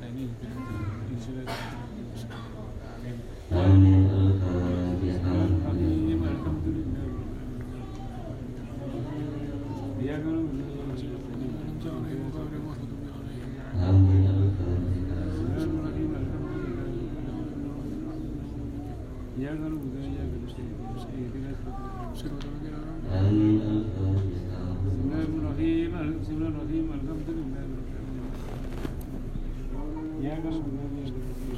italianos 30.32 30.56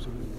son 0.04 0.18
de 0.20 0.33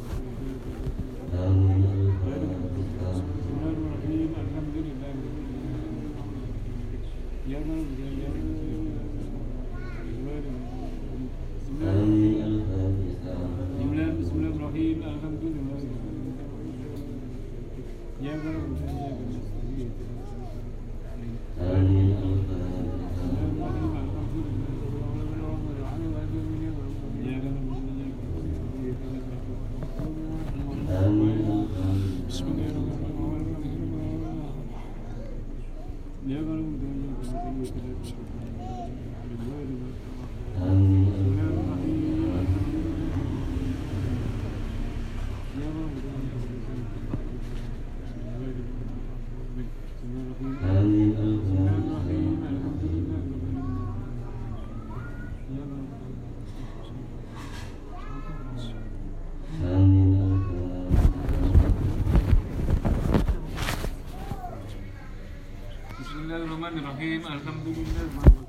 Bismillahirrahmanirrahim. 66.65 67.27
Alhamdulillah. 67.29 68.44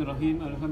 الرحمن 0.00 0.40
الرحيم. 0.40 0.42
الحمد 0.42 0.69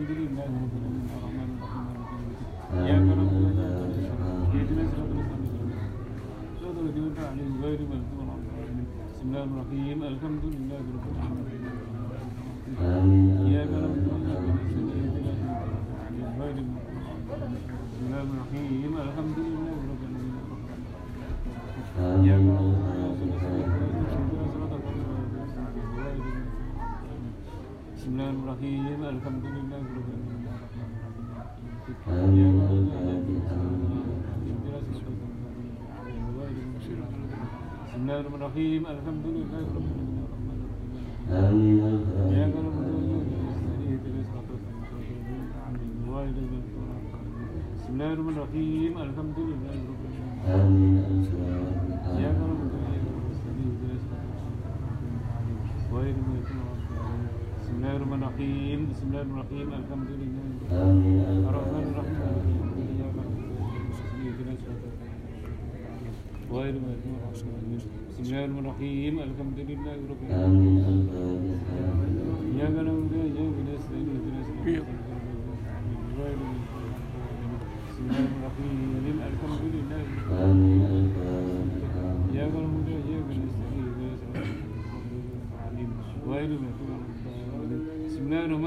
الرحيم 38.58 38.86
الحمد 38.86 39.26
لله 39.38 39.66
رب 39.78 39.86
العالمين 39.94 40.18
الرحمن 40.26 40.58
الرحيم. 40.58 40.98
إياك 42.34 42.54
نعبد 42.58 42.86
وإياك 42.90 43.26
نستعين 43.46 43.86
اهدنا 43.94 44.20
الصراط 44.24 44.48
المستقيم 44.50 45.22
بسم 47.78 47.90
الله 47.94 48.10
الرحمن 48.12 48.34
الرحيم 48.34 48.92
الحمد 49.06 49.38
لله 49.48 49.76
رب 49.90 50.02
العالمين. 50.10 50.96
إياك 52.18 52.38
نعبد 52.42 52.72
وإياك 52.74 53.06
نستعين 53.30 53.68
اهدنا 53.70 53.94
الصراط 54.00 54.32
المستقيم 56.18 56.78
بسم 57.62 57.74
الله 57.78 57.92
الرحمن 57.96 58.20
الرحيم 58.22 58.80
بسم 58.90 59.04
الله 59.08 59.22
الرحمن 59.22 59.38
الرحيم 59.38 59.68
الحمد 59.80 60.10
لله 60.20 60.46
الرحمن 61.50 61.84
الرحيم 61.92 62.18
إياك 62.90 63.14
نعبد 63.18 63.38
وإياك 63.54 63.86
نستعين 63.90 64.26
اهدنا 64.26 64.52
الصراط 64.58 64.82
غير 66.52 66.72
المغضوب 66.74 67.20
عليهم 67.54 67.97
بسم 68.18 68.34
الله 68.34 68.44
الرحمن 68.44 68.66
الرحيم. 68.66 69.14
الحمد 69.28 69.58
لله 69.70 69.94
رب 70.10 70.22
العالمين. 70.26 70.82
إياك 72.58 72.74
نعبد 72.86 73.14
وإياك 73.14 73.56
نستعين. 73.62 74.08
اهدنا 74.18 74.42
الصراط 86.58 87.04
بسم 88.06 88.22
الله 88.26 88.58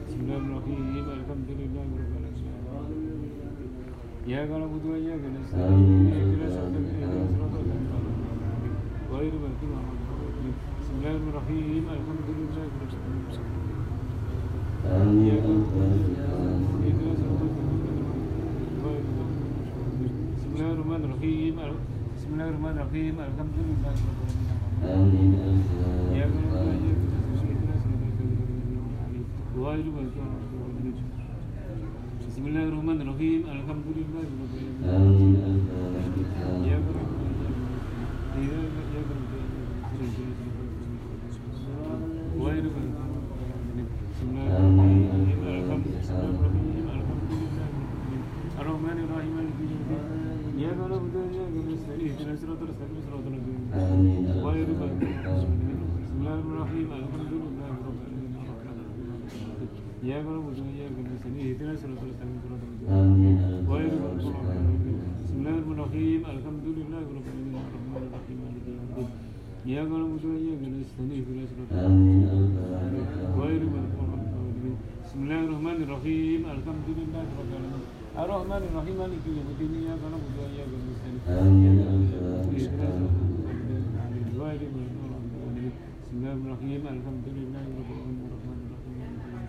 بسم 0.07 0.19
الله 0.23 0.37
الرحيم 0.37 0.81
الحمد 1.19 1.49
لله 1.59 1.85
رب 1.99 2.11
العالمين 2.19 2.59
إياك 4.27 4.49
نعبد 4.61 4.83
وإياك 4.89 5.23
نستعين 5.37 6.11
اهدنا 6.17 6.45
الصراط 6.47 6.73
المستقيم 6.79 7.83
غير 9.13 9.31
المغضوب 9.39 9.71
عليهم 9.79 10.53
بسم 10.81 10.93
الله 10.99 11.15
الرحمن 11.15 11.29
الرحيم 11.31 11.83
الحمد 11.97 12.27
لله 12.39 12.63
رب 12.81 12.91
العالمين 12.97 13.49
آمين 15.01 15.43
Bismillahirrahmanirrahim. 20.94 21.58
Bismillahirrahmanirrahim. 22.14 23.18
Alhamdulillah. 23.18 23.94
Amin. 24.94 25.34
Ya 26.14 26.30
Bismillahirrahmanirrahim. 32.22 33.42
Alhamdulillah. 33.42 34.22
Amin. 34.86 35.34
Ya 36.62 36.78
Ya 39.98 40.53
إياك 60.04 60.24
نعبد 60.26 60.58
وإياك 60.64 60.96
نستعين 61.12 61.36
اهدنا 61.48 61.72
المستقيم 61.88 62.36
صراط 62.44 62.62
الذين 62.68 62.88
آمين 63.00 63.36
غير 63.72 63.90
المغضوب 63.98 64.34
عليهم 64.52 64.98
بسم 65.24 65.36
الله 65.40 65.54
الرحمن 65.58 65.72
الرحيم 65.78 66.20
الحمد 66.34 66.66
لله 66.78 67.02
رب 67.16 67.26
العالمين 67.32 67.64
الرحمن 67.70 68.02
الرحيم 68.08 68.36
مالك 68.44 68.64
يوم 68.68 68.84
الدين 68.92 69.08
إياك 69.66 69.88
نعبد 70.00 70.24
وإياك 70.30 70.62
نستعين 70.80 71.10
اهدنا 71.18 71.42
آمين 71.86 72.22
الفاتحة 72.36 73.32
غير 73.40 73.60
المغضوب 73.68 74.10
عليهم 74.12 74.76
بسم 75.04 75.18
الله 75.24 75.40
الرحمن 75.48 75.78
الرحيم 75.86 76.40
الحمد 76.56 76.88
لله 76.98 77.24
رب 77.40 77.50
العالمين 77.52 77.84
الرحمن 78.24 78.62
الرحيم 78.70 78.94
مالك 79.02 79.22
يوم 79.36 79.48
الدين 79.54 79.72
إياك 79.82 80.02
نعبد 80.12 80.34
وإياك 80.40 80.70
نستعين 80.88 81.16
اهدنا 81.38 81.84
الفاتحة 81.96 83.00
غير 84.42 84.60
المغضوب 84.68 85.08
عليهم 85.48 85.74
بسم 86.02 86.14
الله 86.18 86.32
الرحمن 86.32 86.46
الرحيم 86.50 86.82
الحمد 86.96 87.26
لله 87.38 87.64
رب 87.78 87.90
العالمين 87.94 88.20
الرحمن 88.28 88.58
الرحيم 88.64 88.73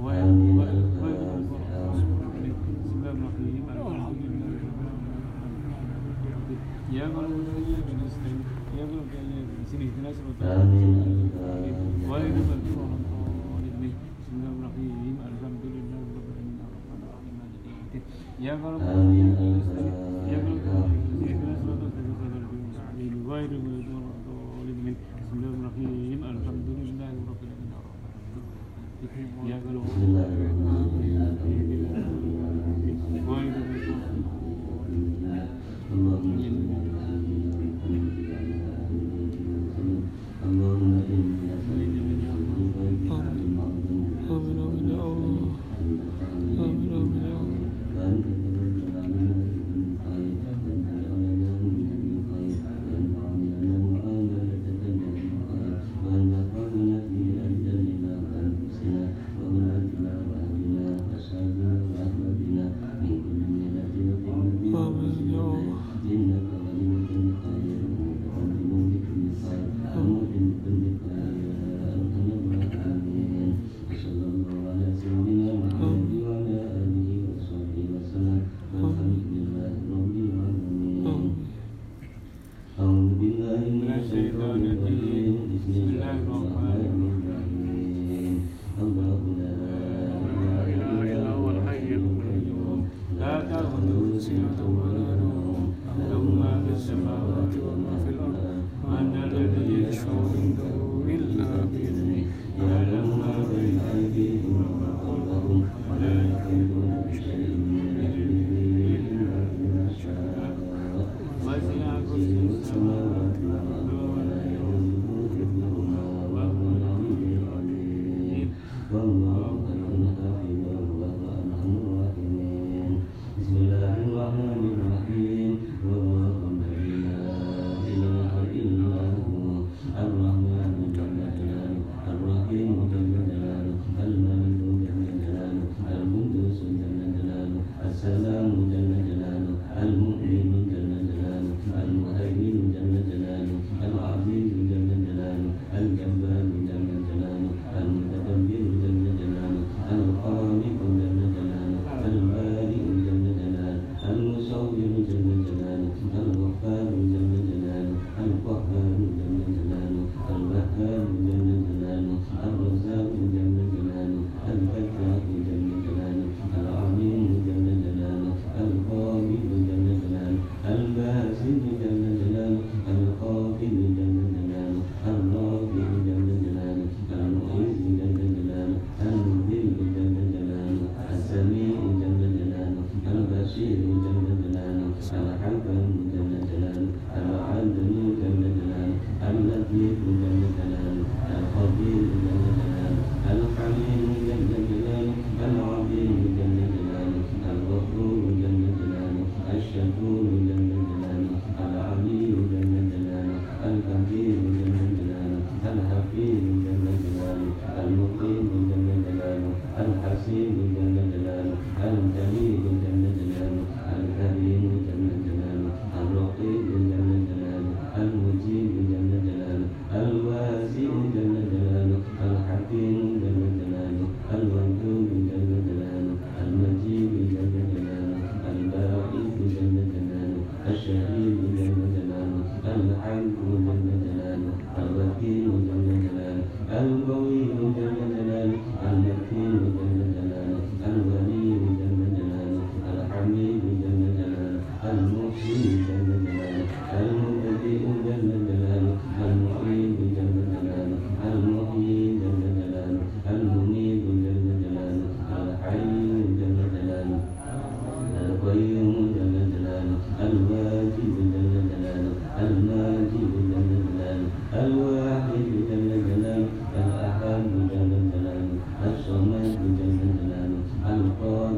我。 0.00 0.97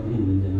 Amen. 0.02 0.59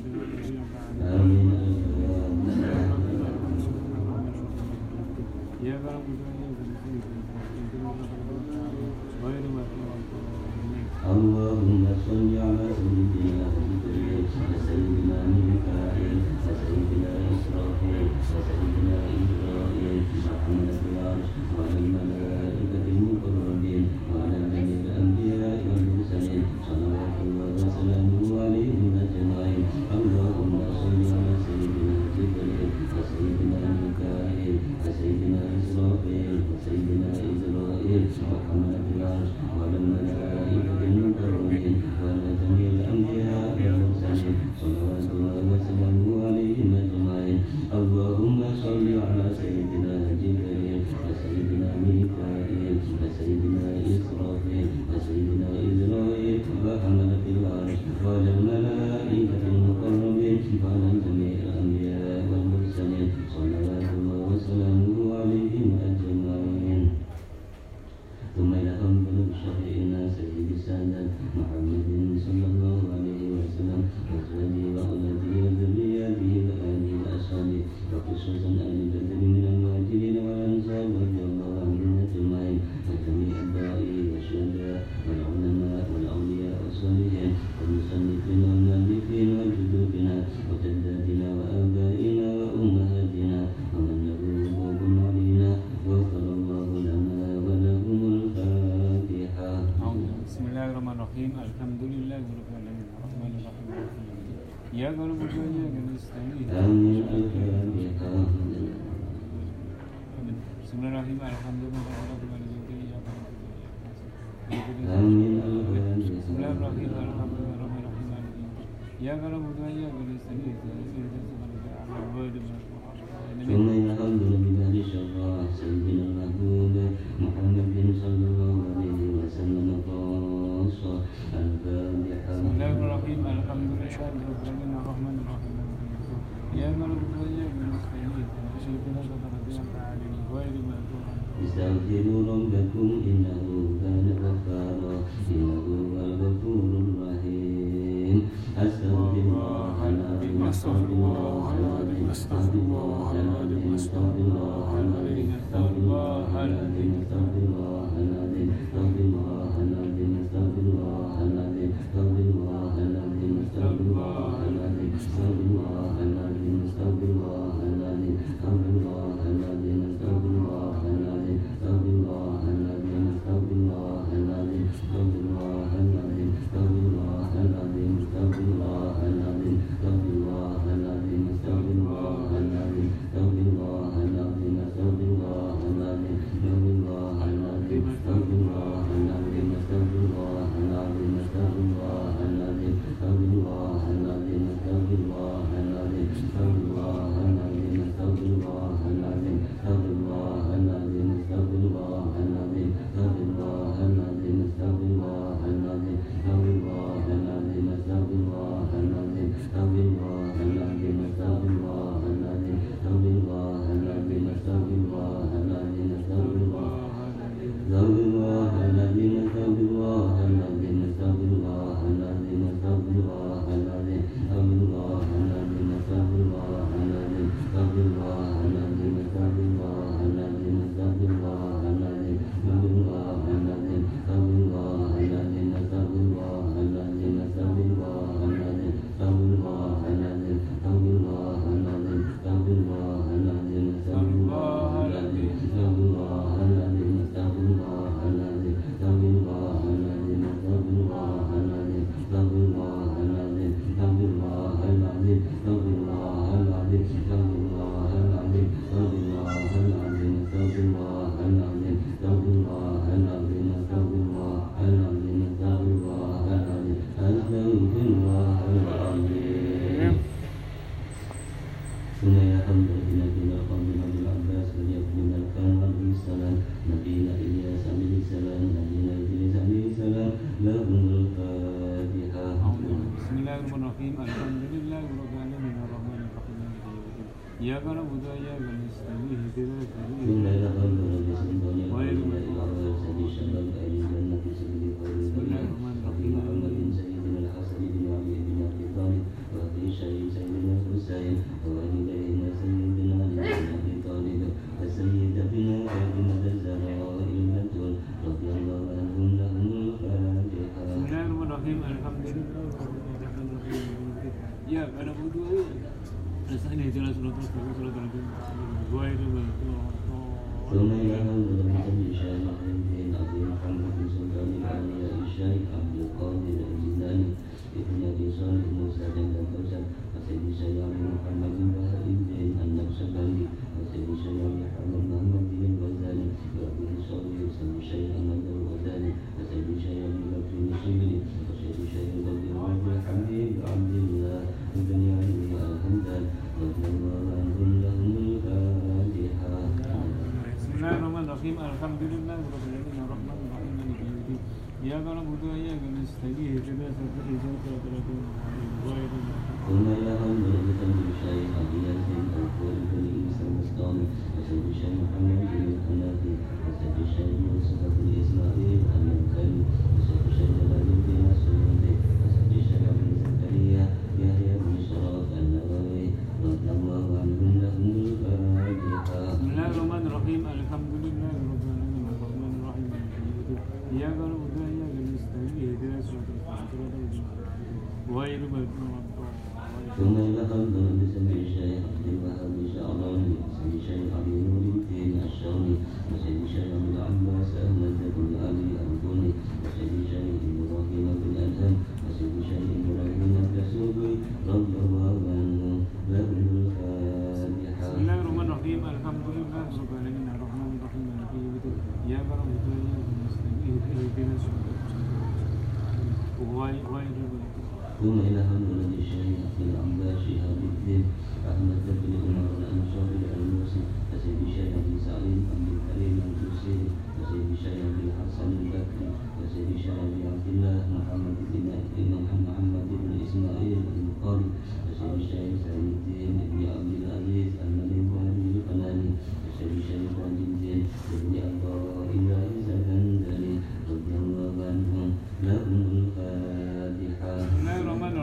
Istamfiru 141.45 142.20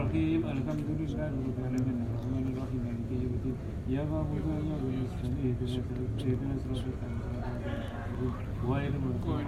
الرحيم 0.08 0.40
الحمد 0.40 0.88
لله 1.00 1.28
رب 1.36 1.56
العالمين 1.60 1.98
الرحمن 2.08 2.44
الرحيم 2.52 2.80
مالك 2.88 3.10
يوم 3.12 3.32
الدين 3.38 3.56
يا 3.94 4.02
معبود 4.10 4.44
يا 4.48 4.76
رب 4.80 4.96
اهدنا 6.24 6.54
صراط 6.64 7.00
غير 8.70 8.92
المغضوب 8.98 9.40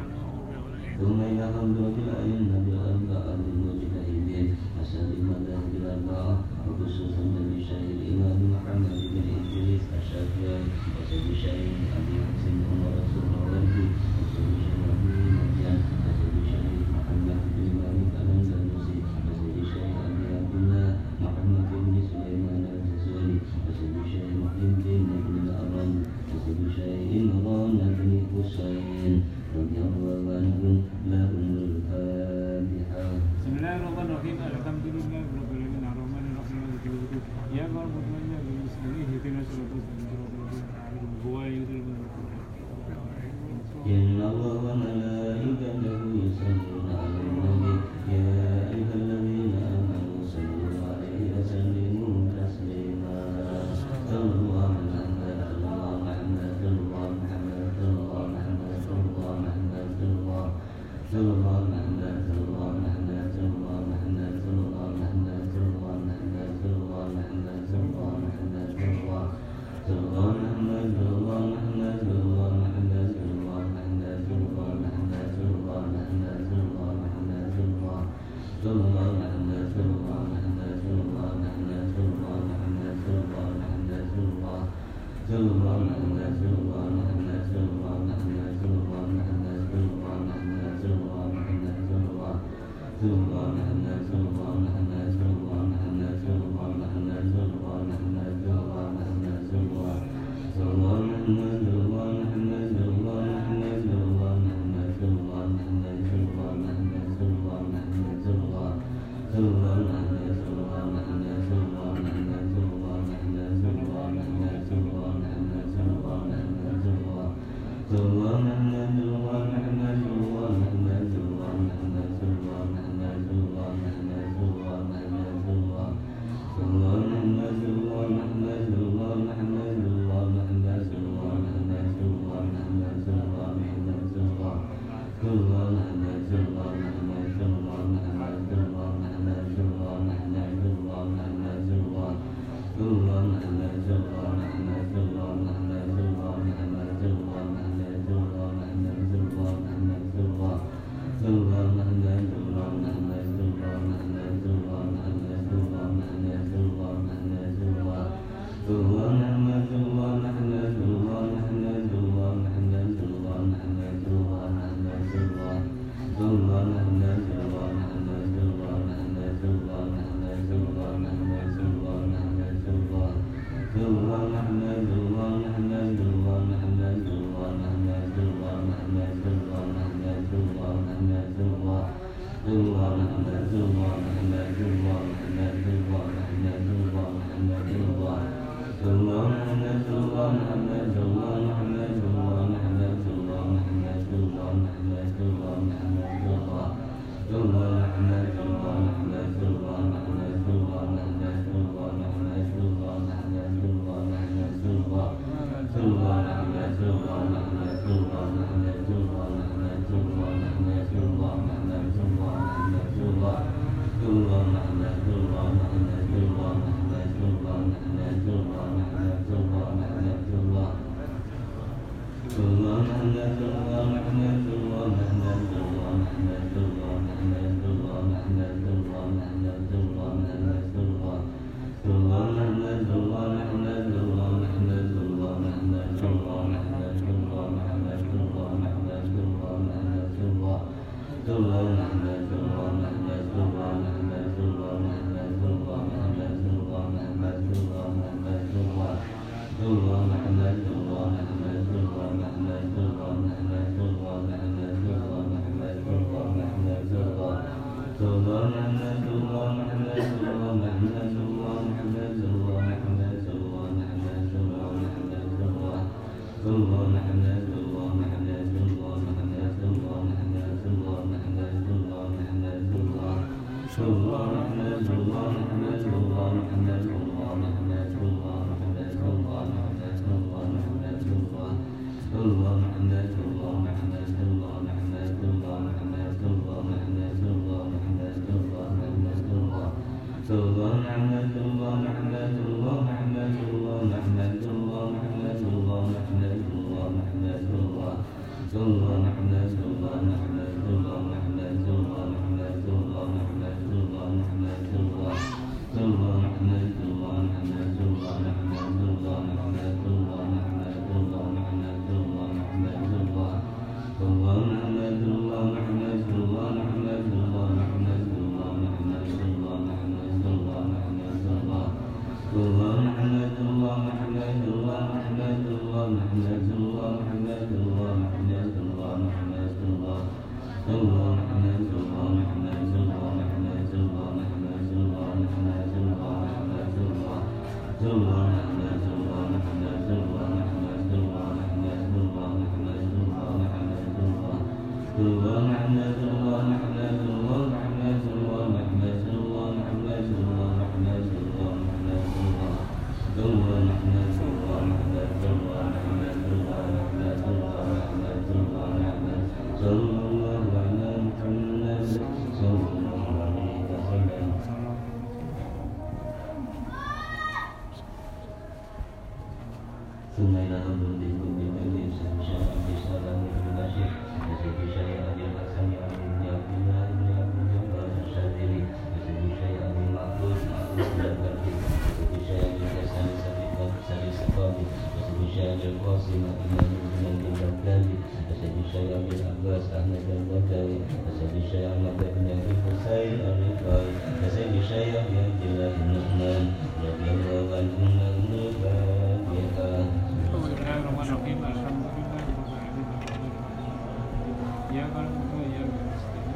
ثم 1.00 1.18
إلى 1.32 1.44
قولك 1.56 1.96
الأئمة 2.04 2.56
الأربعة 2.68 3.38
المجتهدين 3.40 4.48
أساليم 4.82 5.26
المذاهب 5.32 5.72
الأربعة 5.80 6.32
وخصوصا 6.68 7.24
من 7.36 7.56
شيخ 7.68 7.86
الإمام 7.96 8.38
محمد 8.52 8.96
بن 9.12 9.24
إدريس 9.40 9.84
الشافعي 10.00 10.60
وسيد 10.96 11.26
الشيخ 11.36 11.72
أبي 11.98 12.16
حسن 12.28 12.56
عمر 12.68 12.92
الصهراوي 13.04 13.84
وسيد 14.20 14.48
الشيخ 14.60 15.19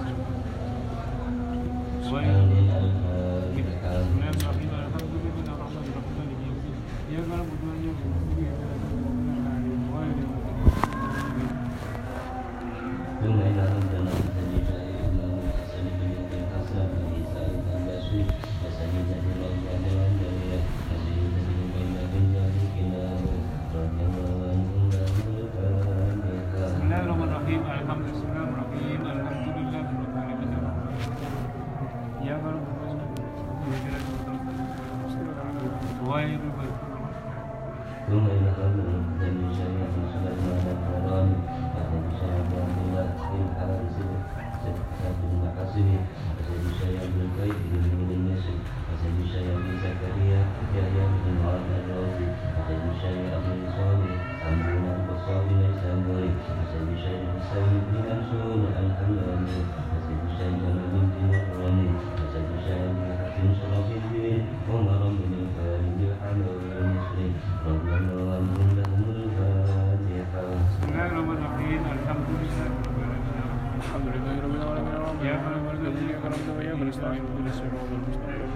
حسب 56.41 56.87
شيء 57.05 57.23
سيدنا 57.53 58.01
رسول 58.19 58.61
الحمد 58.83 59.19
لله 59.27 59.65
حسب 59.91 60.21
شيء 60.37 60.59
البنت 60.73 61.13
والولد 61.21 61.91
حسب 62.17 62.47
شيء 62.65 62.93
حسن 63.21 63.47
شرف 63.59 63.87
الدين 63.99 64.41
عمر 64.69 65.01
بن 65.19 65.31
الخالد 65.43 65.99
الحمد 66.11 66.45
والمسلم 66.49 67.31
رضي 67.67 67.93
الله 67.97 68.23
عنهم 68.35 68.67
لهم 68.77 69.01
الفاتحة 69.15 70.41
بسم 70.69 70.83
الله 70.89 71.05
الرحمن 71.07 71.37
الرحيم 71.37 71.81
الحمد 71.95 72.27
لله 72.41 72.65
رب 72.73 72.95
العالمين 72.97 73.41
الحمد 73.81 74.07
لله 74.15 74.35
رب 74.45 74.55
العالمين 74.55 75.25
يا 75.29 75.35
العالمين 75.41 75.75
الذي 75.81 76.05
أكرمت 76.17 76.47
ويا 76.57 76.73
من 76.73 76.87
استعين 76.89 77.23
بنا 77.37 77.49
الصراط 77.53 77.89
المستقيم 77.97 78.49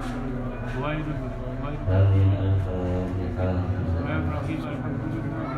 وائل 0.81 1.05
وائل 1.63 1.79
هذه 1.89 2.21
الفاتحة 2.47 3.49
بسم 3.85 3.97
الله 4.01 4.17
الرحمن 4.17 4.27
الرحيم 4.29 4.59
الحمد 4.77 5.01
لله 5.13 5.54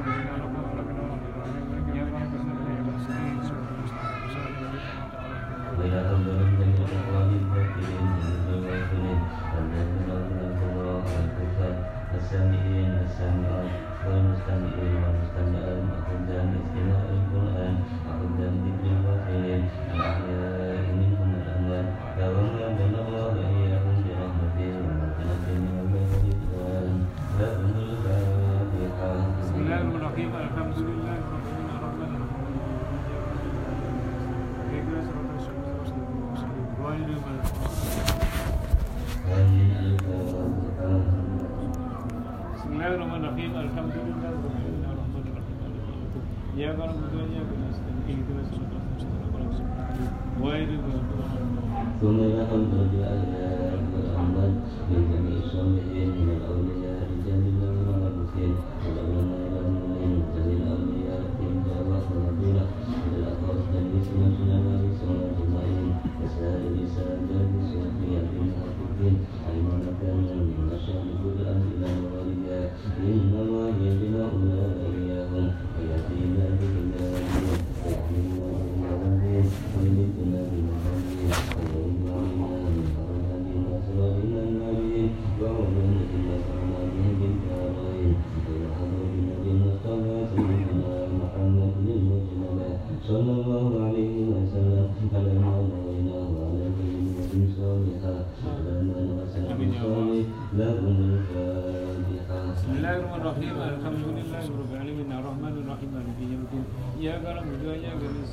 السامعين 12.17 12.91
السامعات 13.05 13.71
والمستمعين 14.07 14.93
والمستمعات 15.03 15.79
وحفظا 15.91 16.41
استماع 16.61 17.03
القرآن 17.17 17.73
وحفظا 18.07 18.47
ذكر 18.65 18.87
الواحدين 18.97 19.61
الأحياء 19.95 20.85
منهم 21.01 21.29
الأموات 21.41 21.87
فهم 22.17 22.47
يمن 22.63 22.93
الله 23.05 23.33
إياهم 23.53 23.95
برحمته 24.05 24.69
ومغفرته 24.85 25.59
ومغفرة 25.77 26.33
وهم 27.37 27.73
الفاتحة 27.85 29.11
بسم 29.41 29.55
الله 29.61 29.77
الرحمن 29.81 29.95
الرحيم 30.01 30.29
الحمد 30.35 30.77
لله 30.77 30.96
Diğer 46.57 46.77
buddhaya 46.77 47.43
gunastin 47.49 47.97
ihdinas 48.11 48.49
siratal 48.49 49.43
mustaqim. 49.47 50.05
Ghayril 50.41 50.83
maghdubi 50.89 51.23
'alaihim 51.29 51.53
waladhdallin. 52.33 53.83
Allahumma 53.97 54.45
bi 54.87 54.97
jami'i 55.09 55.41
sami'in 55.53 56.09
min 56.17 56.29
al-awliya 56.35 56.93
rijalin 57.09 57.57
wa 57.61 57.93
al-musin. 58.09 58.53
Allahumma 58.87 59.47
Thank 68.99 69.19
you. 69.31 69.36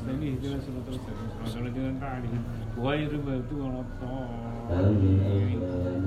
نستعين 0.05 0.33
اهدنا 0.37 0.55
المستقيم 0.55 1.29
صراط 1.45 1.57
الذين 1.61 1.85
أنعمت 1.89 2.03
عليهم 2.03 2.43
غير 2.87 3.11
المغضوب 3.11 3.61
الضالين 3.85 5.61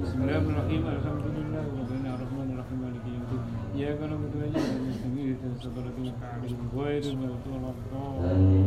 بسم 0.04 0.18
الله 0.22 0.38
الرحمن 0.38 0.54
الرحيم 0.56 0.82
الحمد 0.98 1.26
لله 1.38 1.64
رب 1.82 1.92
العالمين 1.98 2.14
الرحمن 2.18 2.48
الرحيم 2.54 2.78
مالك 2.86 3.04
يوم 3.14 3.22
الدين 3.26 3.42
إياك 3.76 4.00
نعبد 4.10 4.34
وإياك 4.40 4.70
نستعين 4.90 5.28
اهدنا 5.34 5.54
الصراط 5.56 5.78
الذين 5.84 6.14
أنعمت 6.14 6.24
عليهم 6.34 6.60
غير 6.78 7.04
المغضوب 7.14 7.64
الضالين 7.74 8.66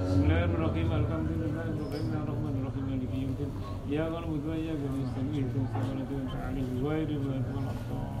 بسم 0.00 0.20
الله 0.24 0.40
الرحمن 0.44 0.54
الرحيم 0.58 0.88
الحمد 1.00 1.30
لله 1.40 1.64
رب 1.80 1.92
العالمين 1.92 2.20
الرحمن 2.24 2.54
الرحيم 2.60 2.84
مالك 2.90 3.12
يوم 3.22 3.30
الدين 3.34 3.50
إياك 3.90 4.12
نعبد 4.12 4.42
وإياك 4.48 4.82
نستعين 5.00 5.44
اهدنا 5.44 5.64
الصراط 5.66 5.88
الذين 5.96 6.20
أنعمت 6.24 6.42
عليهم 6.46 6.76
غير 6.86 7.08
المغضوب 7.18 7.64
الضالين 7.74 8.20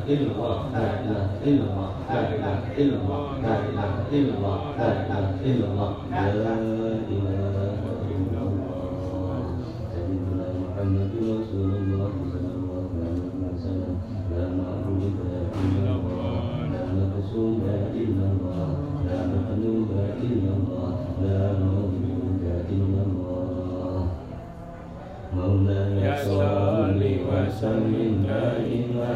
Allah, 0.00 0.72
مولاي 25.35 26.15
صل 26.25 27.01
وسلم 27.29 28.25
دائما 28.27 29.15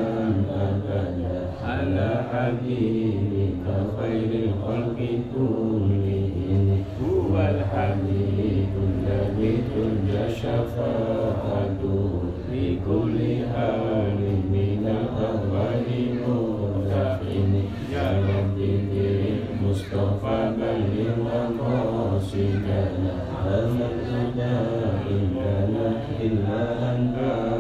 أبدا 0.62 1.34
على 1.64 2.10
حبيبك 2.32 3.66
خير 4.00 4.30
الخلق 4.44 5.00
كلهم 5.36 5.85
لنا 22.99 23.15
هذا 23.45 23.87
النداء 23.93 25.05
إن 25.11 25.37
إلا 26.21 26.61
أنباء 26.93 27.56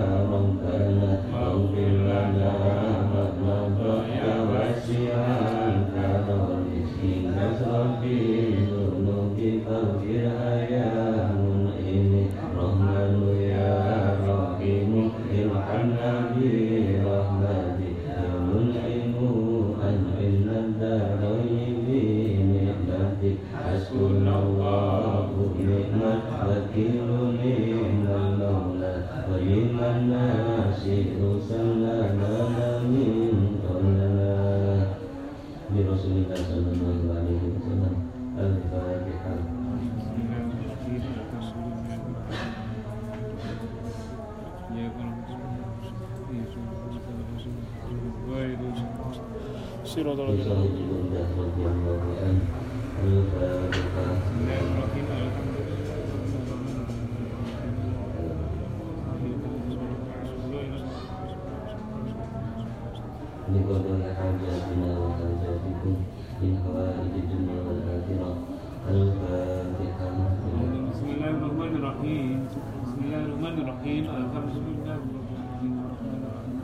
الرحيم 71.95 72.47
بسم 72.83 72.99
الله 73.05 73.21
الرحمن 73.25 73.55
الرحيم 73.63 74.03
الحمد 74.03 74.55
لله 74.67 74.95
رب 74.95 75.15
العالمين 75.31 75.73
الرحمن 75.81 76.21
الرحيم 76.21 76.55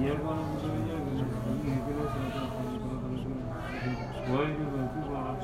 إياك 0.00 0.20
نعبد 0.24 0.62
وإياك 0.70 1.06
نستعين 1.20 1.64
اهدنا 1.76 2.02
الصراط 2.08 2.54
المستقيم 2.60 3.40
غير 4.30 4.56
المغضوب 4.64 5.10
عليهم 5.16 5.40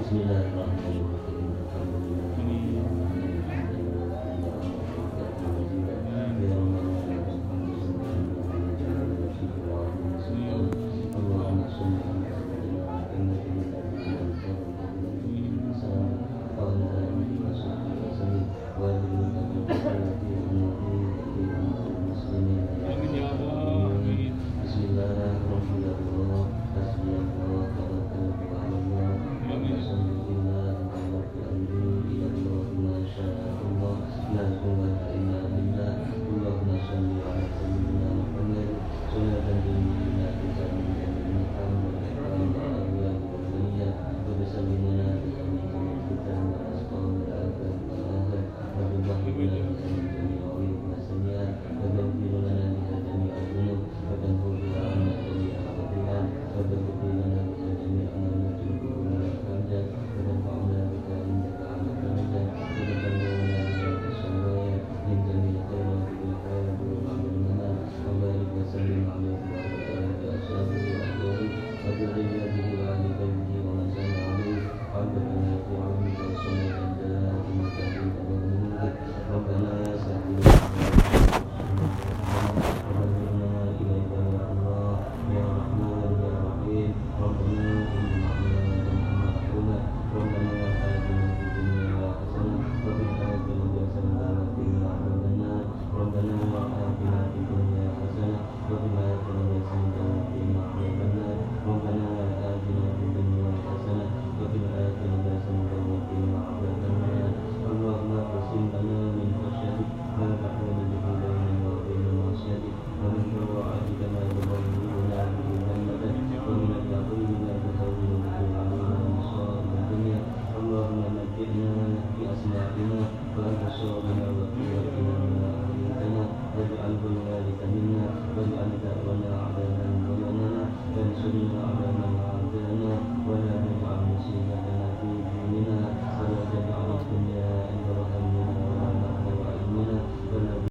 بسم 0.00 0.14
الله 0.16 0.40
الرحمن 0.50 0.96
الرحيم 1.02 1.48
الحمد 1.64 1.94
لله 2.06 2.33